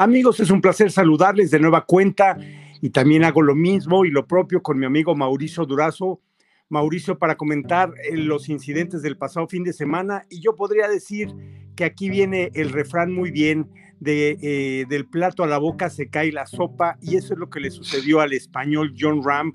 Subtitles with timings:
[0.00, 2.38] Amigos, es un placer saludarles de nueva cuenta
[2.80, 6.20] y también hago lo mismo y lo propio con mi amigo Mauricio Durazo.
[6.68, 11.34] Mauricio, para comentar eh, los incidentes del pasado fin de semana y yo podría decir
[11.74, 16.08] que aquí viene el refrán muy bien de eh, del plato a la boca se
[16.08, 19.52] cae la sopa y eso es lo que le sucedió al español John Ram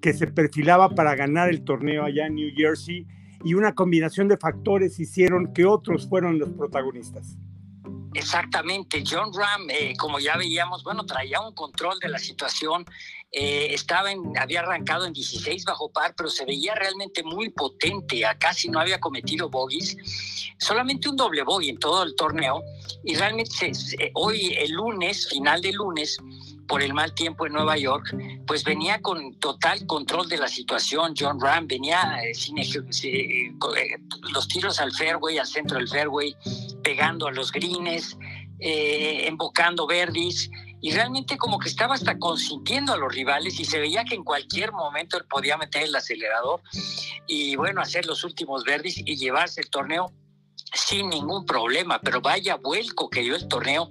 [0.00, 3.06] que se perfilaba para ganar el torneo allá en New Jersey
[3.44, 7.36] y una combinación de factores hicieron que otros fueron los protagonistas.
[8.14, 12.84] Exactamente, John Ram, eh, como ya veíamos, bueno, traía un control de la situación,
[13.30, 18.22] eh, estaba en, había arrancado en 16 bajo par, pero se veía realmente muy potente,
[18.38, 19.96] casi no había cometido bogies,
[20.58, 22.62] solamente un doble bogey en todo el torneo,
[23.02, 23.72] y realmente
[24.14, 26.18] hoy, el lunes, final de lunes,
[26.66, 28.16] por el mal tiempo en Nueva York,
[28.46, 31.14] pues venía con total control de la situación.
[31.18, 33.52] John Ram venía eh, sin eh,
[34.32, 36.34] los tiros al fairway, al centro del fairway,
[36.82, 38.16] pegando a los greens,
[38.60, 43.78] eh, embocando verdis y realmente como que estaba hasta consintiendo a los rivales y se
[43.78, 46.60] veía que en cualquier momento él podía meter el acelerador
[47.26, 50.12] y bueno, hacer los últimos verdis y llevarse el torneo
[50.74, 53.90] sin ningún problema, pero vaya vuelco que dio el torneo.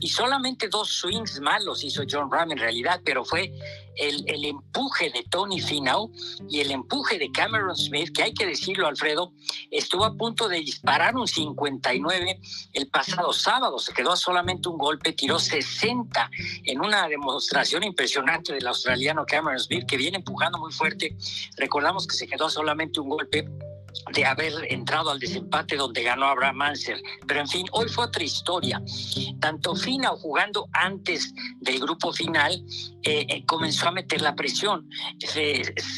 [0.00, 3.52] Y solamente dos swings malos hizo John Ram en realidad, pero fue
[3.96, 6.10] el, el, empuje de Tony Finau
[6.48, 9.32] y el empuje de Cameron Smith, que hay que decirlo, Alfredo,
[9.70, 12.40] estuvo a punto de disparar un 59
[12.72, 16.30] el pasado sábado, se quedó a solamente un golpe, tiró 60
[16.64, 21.16] en una demostración impresionante del australiano Cameron Smith, que viene empujando muy fuerte.
[21.56, 23.48] Recordamos que se quedó a solamente un golpe
[24.12, 27.00] de haber entrado al desempate donde ganó Abraham Manser.
[27.26, 28.82] Pero en fin, hoy fue otra historia.
[29.40, 32.52] Tanto Fina jugando antes del grupo final
[33.02, 34.88] eh, eh, comenzó a meter la presión.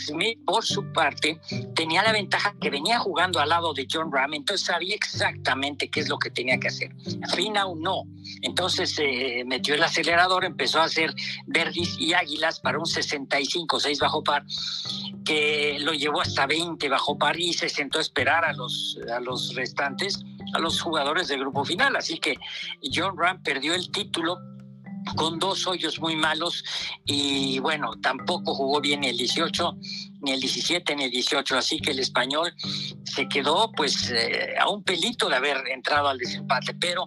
[0.06, 1.40] Smith, por su parte,
[1.74, 6.00] tenía la ventaja que venía jugando al lado de John Ram, entonces sabía exactamente qué
[6.00, 6.94] es lo que tenía que hacer.
[7.34, 8.04] Fina no.
[8.42, 11.14] Entonces eh, metió el acelerador, empezó a hacer
[11.46, 14.44] verdis y águilas para un 65, 6 bajo par
[15.24, 19.20] que lo llevó hasta 20 bajo París, y se sentó a esperar a los, a
[19.20, 20.22] los restantes,
[20.54, 21.96] a los jugadores del grupo final.
[21.96, 22.36] Así que
[22.92, 24.38] John Ram perdió el título
[25.16, 26.64] con dos hoyos muy malos
[27.04, 29.76] y bueno, tampoco jugó bien el 18,
[30.20, 32.54] ni el 17, ni el 18, así que el español
[33.04, 37.04] se quedó pues eh, a un pelito de haber entrado al desempate, pero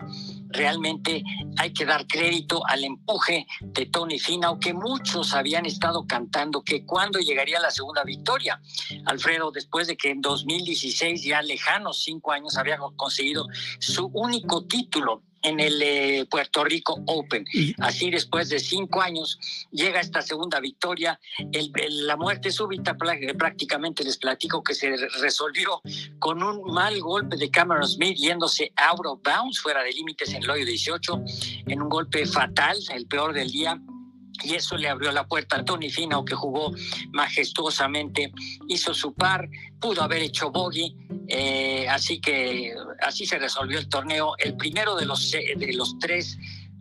[0.55, 1.23] realmente
[1.57, 6.85] hay que dar crédito al empuje de Tony Finau, que muchos habían estado cantando que
[6.85, 8.61] cuando llegaría la segunda victoria.
[9.05, 13.47] Alfredo, después de que en 2016, ya lejanos cinco años, había conseguido
[13.79, 17.45] su único título en el eh, Puerto Rico Open.
[17.79, 19.39] Así después de cinco años
[19.72, 21.19] llega esta segunda victoria.
[21.51, 21.72] El,
[22.07, 25.81] la muerte súbita prácticamente les platico que se resolvió
[26.19, 30.44] con un mal golpe de Cameron Smith yéndose out of bounds fuera de límites en
[30.44, 31.23] el hoyo 18
[31.67, 33.79] en un golpe fatal, el peor del día
[34.44, 36.73] y eso le abrió la puerta a Tony Finau que jugó
[37.13, 38.31] majestuosamente,
[38.67, 39.47] hizo su par,
[39.79, 40.95] pudo haber hecho bogey,
[41.28, 46.38] eh, así que así se resolvió el torneo, el primero de los, de los tres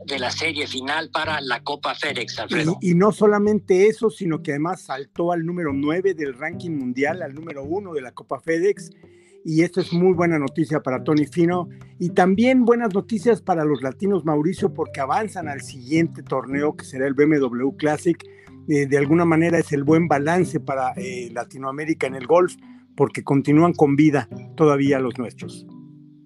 [0.06, 2.77] de la serie final para la Copa FedEx, Alfredo.
[2.81, 7.22] Y, y, no solamente eso, sino que además saltó al número 9 del ranking mundial,
[7.22, 8.91] al número 1 de la Copa FedEx
[9.44, 11.69] y esto es muy buena noticia para Tony Fino
[11.99, 17.06] y también buenas noticias para los latinos Mauricio porque avanzan al siguiente torneo que será
[17.06, 18.16] el BMW Classic.
[18.66, 22.56] Eh, de alguna manera es el buen balance para eh, Latinoamérica en el golf
[22.97, 25.66] porque continúan con vida todavía los nuestros.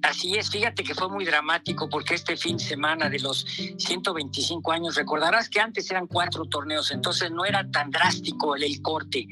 [0.02, 3.44] Así es, fíjate que fue muy dramático porque este fin de semana de los
[3.78, 9.26] 125 años, recordarás que antes eran cuatro torneos, entonces no era tan drástico el, corte.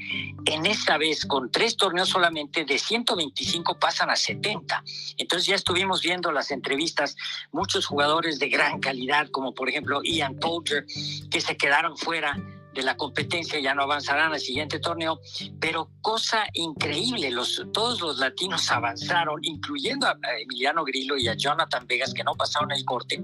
[0.45, 4.83] En esta vez, con tres torneos solamente, de 125 pasan a 70.
[5.17, 7.17] Entonces ya estuvimos viendo las entrevistas,
[7.53, 10.85] muchos jugadores de gran calidad, como por ejemplo Ian Poulter,
[11.31, 12.37] que se quedaron fuera
[12.77, 15.19] de la competencia, ya no avanzarán al siguiente torneo,
[15.59, 21.87] pero cosa increíble, los, todos los latinos avanzaron, incluyendo a Emiliano Grillo y a Jonathan
[21.87, 23.23] Vegas, que no pasaron el corte,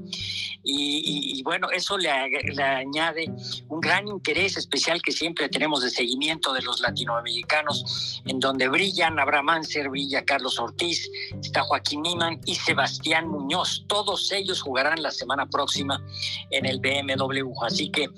[0.65, 2.11] y, bueno, eso le,
[2.55, 3.27] le, añade
[3.69, 9.19] un gran interés especial que siempre tenemos de seguimiento de los latinoamericanos, en donde brillan
[9.19, 11.11] Abraham Anser, brilla Carlos Ortiz,
[11.43, 16.03] está Joaquín Niman y Sebastián Muñoz, todos ellos jugarán la semana próxima
[16.51, 18.09] en el BMW, así que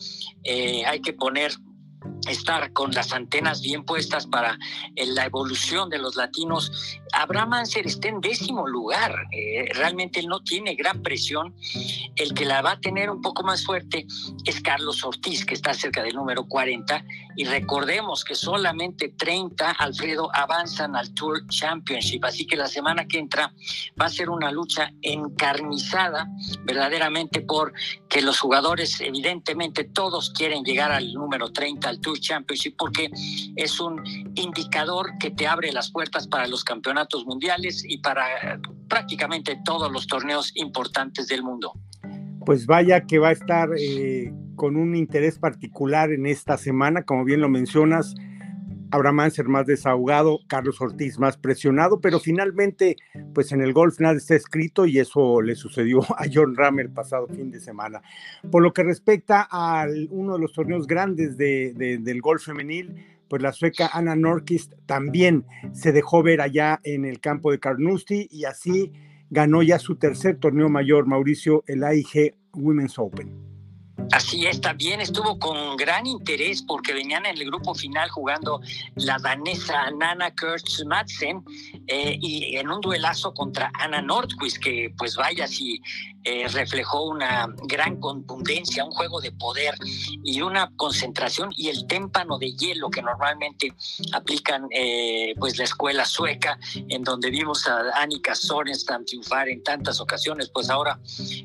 [0.45, 1.57] eh, hay que poner
[2.27, 4.59] estar con las antenas bien puestas para
[4.97, 6.71] eh, la evolución de los latinos.
[7.13, 9.15] Abraham Anser está en décimo lugar.
[9.33, 11.55] Eh, realmente él no tiene gran presión.
[12.17, 14.07] El que la va a tener un poco más fuerte
[14.45, 17.05] es Carlos Ortiz, que está cerca del número 40.
[17.37, 22.25] Y recordemos que solamente 30, Alfredo, avanzan al Tour Championship.
[22.25, 23.53] Así que la semana que entra
[24.01, 26.29] va a ser una lucha encarnizada,
[26.65, 27.73] verdaderamente, por
[28.09, 33.11] que los jugadores, evidentemente, todos quieren llegar al número 30, al Tour Championship, porque
[33.57, 34.03] es un
[34.35, 38.59] indicador que te abre las puertas para los campeonatos mundiales y para
[38.89, 41.73] prácticamente todos los torneos importantes del mundo.
[42.45, 47.25] Pues vaya que va a estar eh, con un interés particular en esta semana, como
[47.25, 48.15] bien lo mencionas.
[48.95, 52.97] Abraham ser más desahogado, Carlos Ortiz más presionado, pero finalmente,
[53.35, 56.91] pues en el golf nada está escrito y eso le sucedió a John Ram el
[56.91, 58.03] pasado fin de semana.
[58.51, 62.95] Por lo que respecta a uno de los torneos grandes del golf femenil,
[63.29, 68.29] pues la sueca Anna Norkist también se dejó ver allá en el campo de Carnoustie
[68.31, 68.93] y así
[69.31, 73.54] ganó ya su tercer torneo mayor, Mauricio, el AIG Women's Open.
[74.13, 78.61] Así es, también estuvo con gran interés porque venían en el grupo final jugando
[78.95, 81.43] la danesa Nana Kurtz Madsen
[81.87, 85.81] eh, y en un duelazo contra Anna Nordquist, que pues vaya si
[86.27, 89.75] eh, reflejó una gran contundencia, un juego de poder
[90.23, 93.75] y una concentración y el témpano de hielo que normalmente
[94.13, 96.59] aplican eh, pues la escuela sueca,
[96.89, 100.99] en donde vimos a Annika Sorenstam triunfar en tantas ocasiones, pues ahora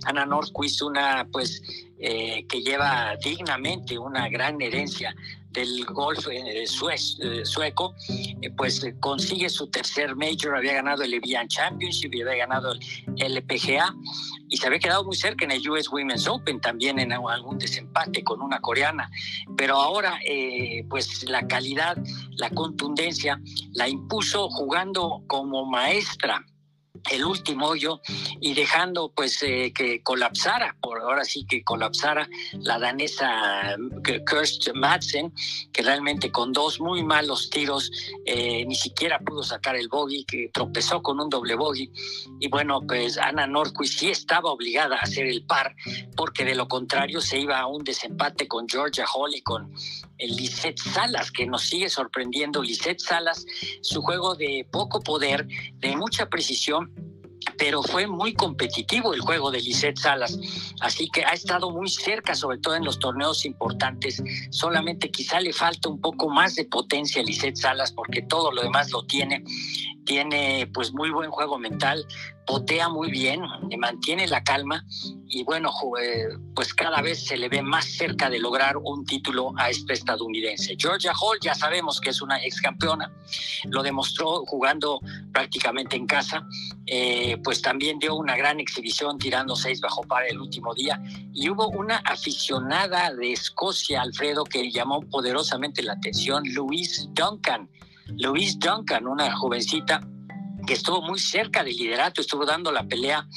[0.06, 1.62] Anna Nordquist, una pues
[2.02, 5.14] eh, que lleva dignamente una gran herencia
[5.52, 6.66] del golf eh, eh,
[7.46, 7.94] sueco,
[8.56, 13.94] pues consigue su tercer major, había ganado el Evian Championship había ganado el LPGA
[14.48, 18.24] y se había quedado muy cerca en el US Women's Open, también en algún desempate
[18.24, 19.12] con una coreana,
[19.58, 20.20] pero ahora
[20.90, 21.98] pues la calidad,
[22.38, 23.42] la contundencia
[23.74, 26.46] la impuso jugando como maestra
[27.12, 28.02] el último hoyo
[28.40, 35.34] y dejando pues eh, que colapsara, por ahora sí que colapsara la danesa Kirst Madsen,
[35.72, 37.92] que realmente con dos muy malos tiros
[38.26, 41.92] eh, ni siquiera pudo sacar el bogey, que tropezó con un doble bogey.
[42.40, 45.76] Y bueno, pues Ana Norquist sí estaba obligada a hacer el par,
[46.16, 49.74] porque de lo contrario se iba a un desempate con Georgia Hall y con
[50.20, 52.62] Lisette Salas, que nos sigue sorprendiendo.
[52.62, 53.46] Lisette Salas,
[53.82, 55.48] su juego de poco poder,
[55.80, 56.92] de mucha precisión,
[57.58, 60.38] pero fue muy competitivo el juego de Lisette Salas,
[60.82, 64.22] así que ha estado muy cerca, sobre todo en los torneos importantes.
[64.52, 68.62] Solamente quizá le falta un poco más de potencia a Lisette Salas, porque todo lo
[68.62, 69.44] demás lo tiene.
[70.10, 72.04] Tiene pues muy buen juego mental,
[72.48, 73.42] potea muy bien,
[73.78, 74.84] mantiene la calma
[75.28, 75.72] y bueno,
[76.56, 80.76] pues cada vez se le ve más cerca de lograr un título a este estadounidense.
[80.80, 83.14] Georgia Hall ya sabemos que es una ex campeona,
[83.66, 85.00] lo demostró jugando
[85.32, 86.44] prácticamente en casa,
[86.88, 91.00] eh, pues también dio una gran exhibición tirando seis bajo par el último día
[91.36, 97.70] y hubo una aficionada de Escocia, Alfredo, que llamó poderosamente la atención, Louise Duncan.
[98.18, 100.02] Louise Duncan, una jovencita
[100.66, 103.28] que estuvo muy cerca del liderato, estuvo dando la pelea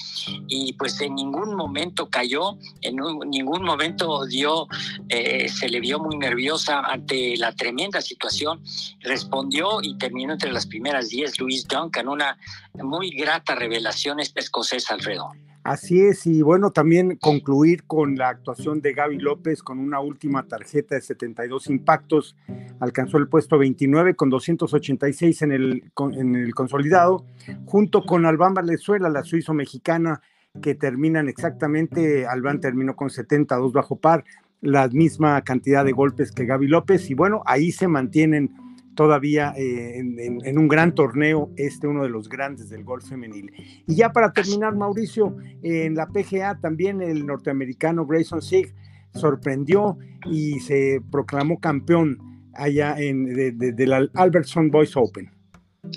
[0.49, 2.97] y pues en ningún momento cayó, en
[3.31, 4.67] ningún momento dio,
[5.09, 8.63] eh, se le vio muy nerviosa ante la tremenda situación,
[9.01, 12.37] respondió y terminó entre las primeras 10 Luis Duncan, una
[12.75, 15.31] muy grata revelación esta escocesa, Alfredo.
[15.65, 20.43] Así es, y bueno, también concluir con la actuación de Gaby López con una última
[20.49, 22.37] tarjeta de 72 impactos,
[22.81, 27.25] alcanzó el puesto 29 con 286 en el, en el consolidado,
[27.65, 30.21] junto con Albán Valenzuela, la suizo-mexicana,
[30.61, 34.25] que terminan exactamente, Albán terminó con 72 bajo par,
[34.61, 38.51] la misma cantidad de golpes que Gaby López, y bueno, ahí se mantienen
[38.95, 43.53] todavía eh, en, un gran torneo, este uno de los grandes del golf femenil.
[43.87, 48.75] Y ya para terminar, Mauricio, en la PGA también el norteamericano Grayson Sig
[49.15, 49.99] sorprendió
[50.31, 52.19] y se proclamó campeón
[52.55, 53.25] allá en
[53.59, 55.31] de, la Albertson Boys Open.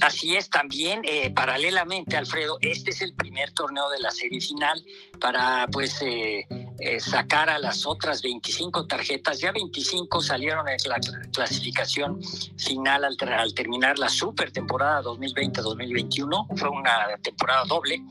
[0.01, 4.83] Así es, también eh, paralelamente, Alfredo, este es el primer torneo de la serie final
[5.19, 6.47] para pues eh,
[6.79, 9.39] eh, sacar a las otras 25 tarjetas.
[9.39, 10.99] Ya 25 salieron en la
[11.31, 12.21] clasificación
[12.57, 16.57] final al, terminar la super temporada 2020-2021.
[16.57, 18.01] Fue una temporada doble.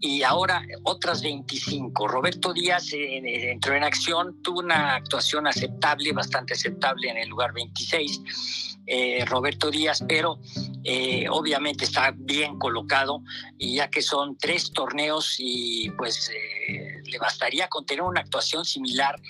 [0.00, 2.08] Y ahora otras 25.
[2.08, 8.72] Roberto Díaz entró en acción, tuvo una actuación aceptable, bastante aceptable en el lugar 26
[8.84, 10.40] eh, Roberto Díaz, pero
[10.82, 13.22] eh, obviamente está bien colocado
[13.56, 16.32] y ya que son tres torneos y pues
[16.68, 19.20] eh, le bastaría con tener una actuación similar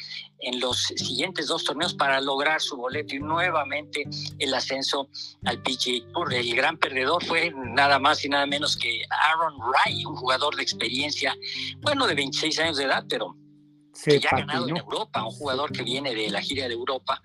[0.41, 4.05] en los siguientes dos torneos para lograr su boleto y nuevamente
[4.39, 5.09] el ascenso
[5.45, 6.35] al PGA Tour.
[6.35, 10.63] El gran perdedor fue nada más y nada menos que Aaron Rai, un jugador de
[10.63, 11.37] experiencia,
[11.81, 13.37] bueno, de 26 años de edad, pero
[14.05, 17.23] que ya ha ganado en Europa, un jugador que viene de la gira de Europa.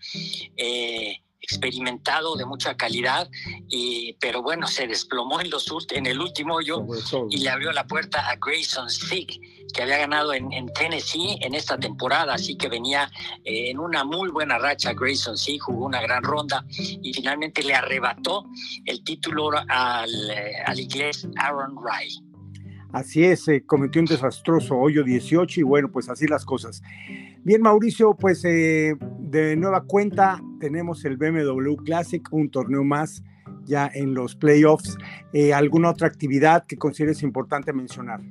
[0.56, 3.30] Eh, experimentado de mucha calidad,
[3.68, 6.86] y, pero bueno, se desplomó en, los, en el último hoyo
[7.30, 9.40] y le abrió la puerta a Grayson Sick,
[9.74, 13.12] que había ganado en, Tennessee en esta temporada, así que venía
[13.44, 17.74] eh, en una muy buena racha Grayson Sick, jugó una gran ronda y finalmente le
[17.74, 18.46] arrebató
[18.86, 22.10] el título al, eh, al inglés Aaron Rai.
[22.92, 26.82] Así es, se cometió un desastroso hoyo 18 y bueno, pues así las cosas.
[27.44, 28.96] Bien, Mauricio, pues eh,
[29.30, 33.24] de nueva cuenta tenemos el BMW Classic, un torneo más
[33.66, 34.98] ya en los playoffs.
[35.34, 38.22] Eh, ¿Alguna otra actividad que consideres importante mencionar?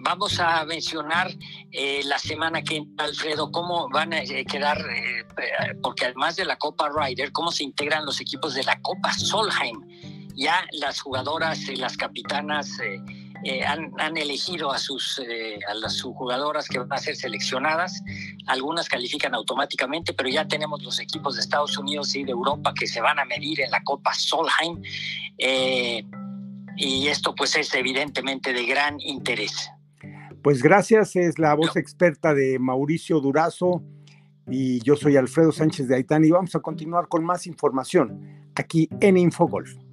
[0.00, 1.30] Vamos a mencionar
[1.72, 4.78] eh, la semana que Alfredo, cómo van a quedar,
[5.82, 9.80] porque además de la Copa Ryder, cómo se integran los equipos de la Copa Solheim.
[10.36, 12.78] Ya las jugadoras, las capitanas
[13.44, 18.02] eh, han, elegido a sus, eh, a las jugadoras que van a ser seleccionadas.
[18.46, 22.86] Algunas califican automáticamente, pero ya tenemos los equipos de Estados Unidos y de Europa que
[22.86, 24.82] se van a medir en la Copa Solheim.
[25.38, 26.04] Eh,
[26.76, 29.70] y esto pues es evidentemente de gran interés.
[30.42, 33.82] Pues gracias, es la voz experta de Mauricio Durazo
[34.48, 38.88] y yo soy Alfredo Sánchez de Aitán y vamos a continuar con más información aquí
[39.00, 39.87] en Infogolf.